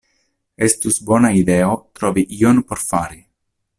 Estus 0.67 0.93
bona 1.11 1.31
ideo 1.41 1.75
trovi 1.99 2.25
ion 2.41 2.63
por 2.71 2.83
fari. 2.87 3.23